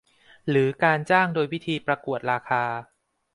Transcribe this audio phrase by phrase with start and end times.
[0.49, 2.63] หรือการจ้างโดยวิธีประกวดราคา